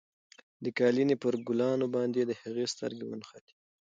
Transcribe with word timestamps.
د 0.63 0.65
قالینې 0.77 1.15
پر 1.23 1.33
ګلانو 1.47 1.87
باندې 1.95 2.21
د 2.25 2.31
هغې 2.41 2.65
سترګې 2.73 3.05
ونښتې. 3.07 3.53